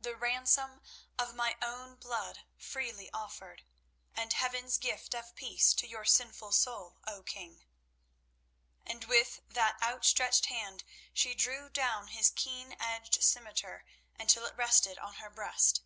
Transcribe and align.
"The 0.00 0.16
ransom 0.16 0.80
of 1.18 1.34
my 1.34 1.58
own 1.60 1.96
blood 1.96 2.46
freely 2.56 3.10
offered, 3.12 3.66
and 4.14 4.32
Heaven's 4.32 4.78
gift 4.78 5.14
of 5.14 5.34
peace 5.34 5.74
to 5.74 5.86
your 5.86 6.06
sinful 6.06 6.52
soul, 6.52 6.96
O 7.06 7.22
King." 7.22 7.66
And 8.86 9.04
with 9.04 9.42
that 9.46 9.76
outstretched 9.82 10.46
hand 10.46 10.84
she 11.12 11.34
drew 11.34 11.68
down 11.68 12.06
his 12.06 12.30
keen 12.30 12.74
edged 12.80 13.22
scimitar 13.22 13.84
until 14.18 14.46
it 14.46 14.56
rested 14.56 14.98
on 14.98 15.16
her 15.16 15.28
breast. 15.28 15.82